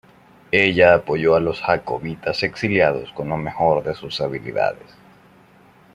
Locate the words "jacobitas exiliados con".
1.61-3.29